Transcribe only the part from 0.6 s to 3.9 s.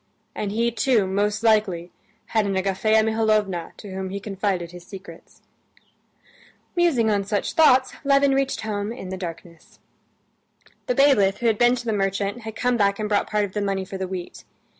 too, most likely, had an Agafea Mihalovna